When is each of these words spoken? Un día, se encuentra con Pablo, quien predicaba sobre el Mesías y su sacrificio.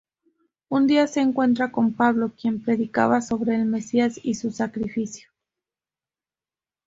Un 0.71 0.87
día, 0.87 1.05
se 1.05 1.19
encuentra 1.19 1.71
con 1.71 1.93
Pablo, 1.93 2.33
quien 2.35 2.63
predicaba 2.63 3.21
sobre 3.21 3.53
el 3.53 3.65
Mesías 3.65 4.19
y 4.23 4.33
su 4.33 4.49
sacrificio. 4.49 5.29